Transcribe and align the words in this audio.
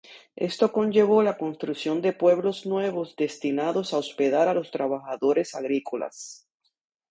Esto 0.47 0.71
conllevó 0.71 1.21
la 1.21 1.37
construcción 1.37 2.01
de 2.01 2.11
pueblos 2.11 2.65
nuevos 2.65 3.15
destinados 3.15 3.93
a 3.93 3.99
hospedar 3.99 4.47
a 4.47 4.55
los 4.55 4.71
trabajadores 4.71 5.53
agrícolas. 5.53 6.47